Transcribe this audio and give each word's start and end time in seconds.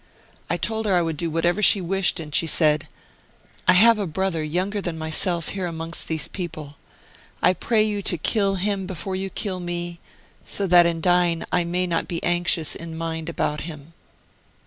I 0.49 0.57
told 0.57 0.87
her 0.87 0.95
I 0.95 1.03
would 1.03 1.15
do 1.15 1.29
whatever 1.29 1.61
she 1.61 1.79
wished, 1.79 2.19
and 2.19 2.33
she 2.33 2.47
said:' 2.47 2.87
I 3.67 3.73
have 3.73 3.99
a 3.99 4.07
brother, 4.07 4.43
younger 4.43 4.81
than 4.81 4.97
myself, 4.97 5.49
here 5.49 5.67
amongst 5.67 6.07
these 6.07 6.27
people. 6.27 6.77
I 7.43 7.53
pray 7.53 7.83
you 7.83 8.01
to 8.01 8.17
kill 8.17 8.55
him 8.55 8.87
before 8.87 9.15
you 9.15 9.29
kill 9.29 9.59
me, 9.59 9.99
so 10.43 10.65
that 10.65 10.87
in 10.87 11.01
dying 11.01 11.43
I 11.51 11.65
may 11.65 11.85
not 11.85 12.07
be 12.07 12.23
anxious 12.23 12.73
in 12.73 12.97
mind 12.97 13.29
about 13.29 13.61
him.' 13.61 13.93